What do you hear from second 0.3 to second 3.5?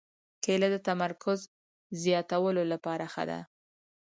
کېله د تمرکز زیاتولو لپاره ښه ده.